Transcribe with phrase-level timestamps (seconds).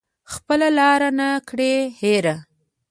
[0.33, 2.35] خپله لاره نه کړي هیره